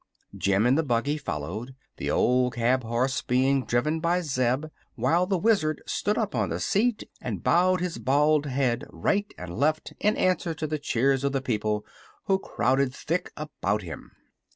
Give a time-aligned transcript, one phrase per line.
[0.35, 5.37] Jim and the buggy followed, the old cab horse being driven by Zeb while the
[5.37, 10.17] Wizard stood up on the seat and bowed his bald head right and left in
[10.17, 11.85] answer to the cheers of the people,
[12.23, 14.09] who crowded thick about him.